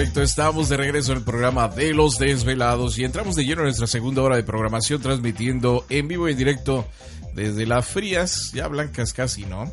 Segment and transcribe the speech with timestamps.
[0.00, 3.66] Perfecto, estamos de regreso en el programa de Los Desvelados y entramos de lleno en
[3.66, 6.86] nuestra segunda hora de programación transmitiendo en vivo y en directo
[7.34, 9.70] desde las frías, ya blancas casi, ¿no?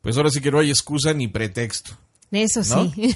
[0.00, 1.96] pues ahora sí que no hay excusa ni pretexto.
[2.32, 3.14] Eso sí.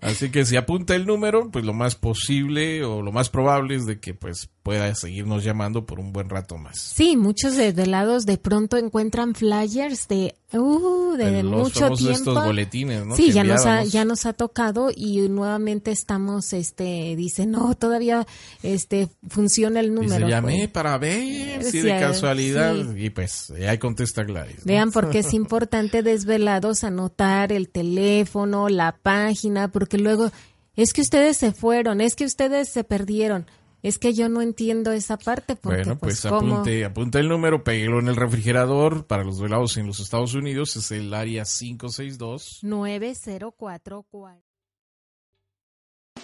[0.00, 3.86] Así que si apunta el número, pues lo más posible o lo más probable es
[3.86, 6.78] de que pues pueda seguirnos llamando por un buen rato más.
[6.78, 12.12] Sí, muchos desvelados de pronto encuentran flyers de uh, de, mucho tiempo.
[12.12, 13.16] estos boletines, ¿no?
[13.16, 18.26] Sí, ya nos ha, ya nos ha tocado y nuevamente estamos este dice, "No, todavía
[18.62, 20.68] este funciona el número." Dice, llamé pues".
[20.68, 24.64] para ver si de casualidad y pues ahí contesta Gladys.
[24.64, 30.30] Vean porque es importante desvelados anotar el teléfono, la página, porque luego
[30.76, 33.46] es que ustedes se fueron, es que ustedes se perdieron.
[33.82, 35.56] Es que yo no entiendo esa parte.
[35.56, 39.06] Porque, bueno, pues, pues apunte, apunte el número, péguelo en el refrigerador.
[39.06, 44.42] Para los velados en los Estados Unidos es el área 562 9044.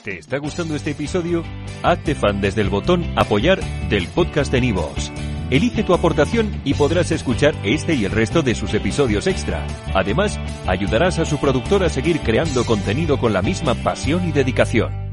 [0.05, 1.43] ¿Te está gustando este episodio?
[1.83, 5.11] Hazte fan desde el botón Apoyar del podcast de Nivos.
[5.51, 9.67] Elige tu aportación y podrás escuchar este y el resto de sus episodios extra.
[9.95, 15.08] Además, ayudarás a su productor a seguir creando contenido con la misma pasión y dedicación.